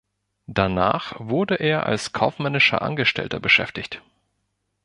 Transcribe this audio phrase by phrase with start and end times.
[0.47, 4.01] Danach wurde er als kaufmännischer Angestellter beschäftigt.